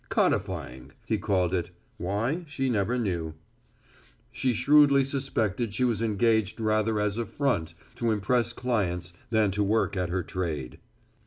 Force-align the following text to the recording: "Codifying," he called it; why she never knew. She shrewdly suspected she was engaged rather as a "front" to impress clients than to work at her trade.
"Codifying," 0.09 0.93
he 1.05 1.19
called 1.19 1.53
it; 1.53 1.69
why 1.99 2.43
she 2.47 2.69
never 2.71 2.97
knew. 2.97 3.35
She 4.31 4.51
shrewdly 4.51 5.03
suspected 5.03 5.75
she 5.75 5.83
was 5.83 6.01
engaged 6.01 6.59
rather 6.59 6.99
as 6.99 7.19
a 7.19 7.25
"front" 7.27 7.75
to 7.97 8.09
impress 8.09 8.51
clients 8.51 9.13
than 9.29 9.51
to 9.51 9.63
work 9.63 9.95
at 9.95 10.09
her 10.09 10.23
trade. 10.23 10.79